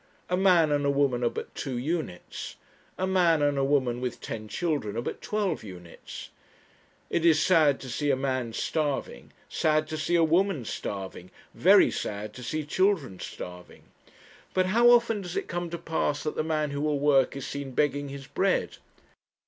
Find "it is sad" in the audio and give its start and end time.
7.11-7.79